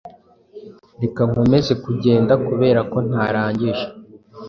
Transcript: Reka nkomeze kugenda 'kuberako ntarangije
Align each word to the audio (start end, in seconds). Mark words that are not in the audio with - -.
Reka 1.01 1.21
nkomeze 1.29 1.73
kugenda 1.83 2.33
'kuberako 2.45 2.97
ntarangije 3.07 3.85